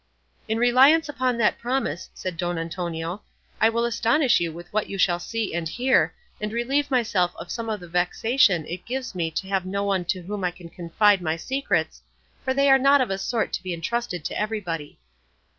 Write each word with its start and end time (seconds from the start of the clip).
"In 0.47 0.57
reliance 0.57 1.07
upon 1.09 1.37
that 1.37 1.59
promise," 1.59 2.09
said 2.15 2.35
Don 2.35 2.57
Antonio, 2.57 3.21
"I 3.59 3.69
will 3.69 3.85
astonish 3.85 4.39
you 4.39 4.51
with 4.51 4.67
what 4.73 4.89
you 4.89 4.97
shall 4.97 5.19
see 5.19 5.53
and 5.53 5.69
hear, 5.69 6.11
and 6.41 6.51
relieve 6.51 6.89
myself 6.89 7.35
of 7.35 7.51
some 7.51 7.69
of 7.69 7.79
the 7.79 7.87
vexation 7.87 8.65
it 8.65 8.85
gives 8.87 9.13
me 9.13 9.29
to 9.29 9.47
have 9.47 9.63
no 9.63 9.83
one 9.83 10.05
to 10.05 10.23
whom 10.23 10.43
I 10.43 10.49
can 10.49 10.69
confide 10.69 11.21
my 11.21 11.35
secrets, 11.35 12.01
for 12.43 12.51
they 12.51 12.67
are 12.67 12.79
not 12.79 12.99
of 12.99 13.11
a 13.11 13.19
sort 13.19 13.53
to 13.53 13.61
be 13.61 13.75
entrusted 13.75 14.25
to 14.25 14.39
everybody." 14.39 14.97